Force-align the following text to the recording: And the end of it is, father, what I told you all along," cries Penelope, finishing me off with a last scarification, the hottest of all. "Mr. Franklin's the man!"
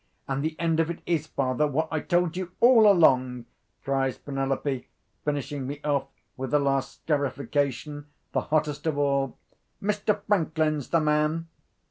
And 0.27 0.43
the 0.43 0.59
end 0.59 0.79
of 0.79 0.89
it 0.89 0.99
is, 1.05 1.27
father, 1.27 1.67
what 1.67 1.87
I 1.91 1.99
told 1.99 2.35
you 2.35 2.53
all 2.59 2.91
along," 2.91 3.45
cries 3.83 4.17
Penelope, 4.17 4.87
finishing 5.23 5.67
me 5.67 5.79
off 5.83 6.07
with 6.35 6.51
a 6.55 6.59
last 6.59 7.03
scarification, 7.03 8.07
the 8.31 8.41
hottest 8.41 8.87
of 8.87 8.97
all. 8.97 9.37
"Mr. 9.79 10.19
Franklin's 10.27 10.89
the 10.89 11.01
man!" 11.01 11.49